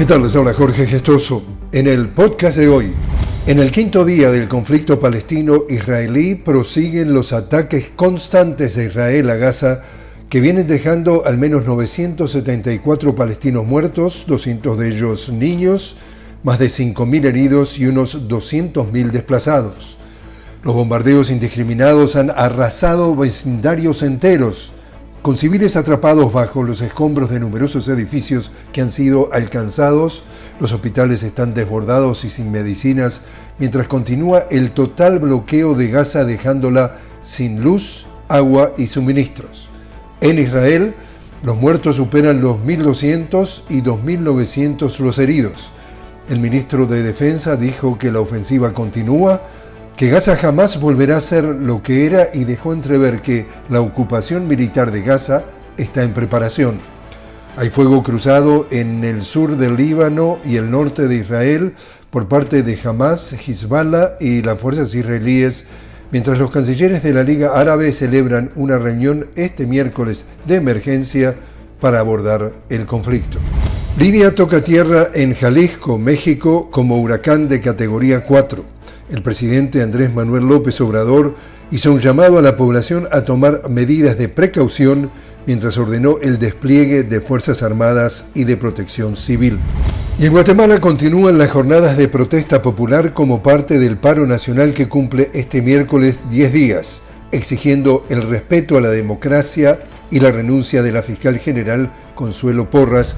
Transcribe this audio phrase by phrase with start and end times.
[0.00, 0.22] ¿Qué tal?
[0.22, 1.42] Les Jorge Gestoso.
[1.72, 2.86] En el podcast de hoy,
[3.46, 9.82] en el quinto día del conflicto palestino-israelí prosiguen los ataques constantes de Israel a Gaza
[10.30, 15.98] que vienen dejando al menos 974 palestinos muertos, 200 de ellos niños,
[16.44, 19.98] más de 5.000 heridos y unos 200.000 desplazados.
[20.62, 24.72] Los bombardeos indiscriminados han arrasado vecindarios enteros,
[25.22, 30.24] con civiles atrapados bajo los escombros de numerosos edificios que han sido alcanzados,
[30.60, 33.20] los hospitales están desbordados y sin medicinas,
[33.58, 39.70] mientras continúa el total bloqueo de Gaza dejándola sin luz, agua y suministros.
[40.22, 40.94] En Israel,
[41.42, 45.72] los muertos superan los 1.200 y 2.900 los heridos.
[46.28, 49.42] El ministro de Defensa dijo que la ofensiva continúa,
[50.00, 54.48] que Gaza jamás volverá a ser lo que era y dejó entrever que la ocupación
[54.48, 55.42] militar de Gaza
[55.76, 56.80] está en preparación.
[57.58, 61.74] Hay fuego cruzado en el sur del Líbano y el norte de Israel
[62.08, 65.66] por parte de Hamas, Hezbollah y las fuerzas israelíes,
[66.10, 71.36] mientras los cancilleres de la Liga Árabe celebran una reunión este miércoles de emergencia
[71.78, 73.38] para abordar el conflicto.
[73.98, 78.79] Lidia toca tierra en Jalisco, México, como huracán de categoría 4
[79.10, 81.34] el presidente Andrés Manuel López Obrador
[81.70, 85.10] hizo un llamado a la población a tomar medidas de precaución
[85.46, 89.58] mientras ordenó el despliegue de Fuerzas Armadas y de Protección Civil.
[90.18, 94.88] Y en Guatemala continúan las jornadas de protesta popular como parte del paro nacional que
[94.88, 99.78] cumple este miércoles 10 días, exigiendo el respeto a la democracia
[100.10, 103.16] y la renuncia de la fiscal general Consuelo Porras,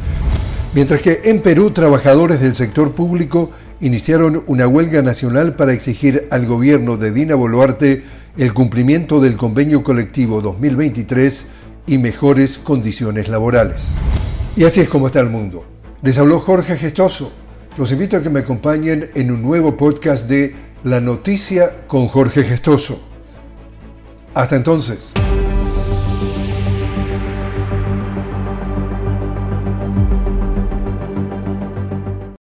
[0.75, 6.47] mientras que en Perú trabajadores del sector público iniciaron una huelga nacional para exigir al
[6.47, 8.05] gobierno de Dina Boluarte
[8.39, 11.47] el cumplimiento del convenio colectivo 2023
[11.87, 13.91] y mejores condiciones laborales.
[14.57, 15.65] Y así es como está el mundo.
[16.03, 17.33] Les habló Jorge Gestoso.
[17.77, 22.45] Los invito a que me acompañen en un nuevo podcast de La Noticia con Jorge
[22.45, 23.01] Gestoso.
[24.35, 25.15] Hasta entonces.